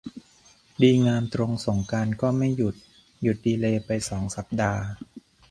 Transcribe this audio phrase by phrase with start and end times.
[0.81, 2.75] ดีงามตรงสงกรานต์ก็ไม่หยุด
[3.21, 4.81] หยุดดีเลย์ไปสองสัปดาห์